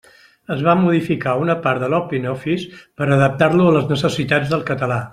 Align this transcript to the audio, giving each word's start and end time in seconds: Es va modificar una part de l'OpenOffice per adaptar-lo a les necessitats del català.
Es 0.53 0.61
va 0.67 0.73
modificar 0.79 1.35
una 1.41 1.55
part 1.67 1.83
de 1.85 1.91
l'OpenOffice 1.95 2.81
per 3.03 3.09
adaptar-lo 3.19 3.69
a 3.73 3.77
les 3.79 3.89
necessitats 3.97 4.57
del 4.57 4.69
català. 4.73 5.03